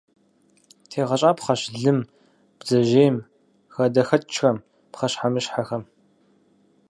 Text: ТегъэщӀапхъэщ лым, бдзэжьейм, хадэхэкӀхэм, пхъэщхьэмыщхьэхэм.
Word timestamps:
ТегъэщӀапхъэщ 0.89 1.61
лым, 1.81 1.99
бдзэжьейм, 2.57 3.15
хадэхэкӀхэм, 3.73 4.57
пхъэщхьэмыщхьэхэм. 4.91 5.83